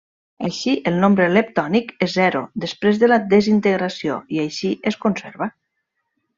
Així 0.47 0.71
el 0.91 0.95
nombre 1.03 1.27
leptònic 1.33 1.91
és 2.07 2.15
zero 2.15 2.41
després 2.65 2.99
de 3.05 3.11
la 3.13 3.21
desintegració, 3.37 4.19
i 4.39 4.43
així 4.49 4.75
es 4.93 4.99
conserva. 5.07 5.53